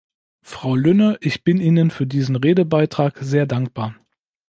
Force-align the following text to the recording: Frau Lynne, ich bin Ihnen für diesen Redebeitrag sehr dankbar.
Frau 0.41 0.75
Lynne, 0.75 1.19
ich 1.21 1.43
bin 1.43 1.59
Ihnen 1.61 1.91
für 1.91 2.07
diesen 2.07 2.35
Redebeitrag 2.35 3.19
sehr 3.19 3.45
dankbar. 3.45 3.93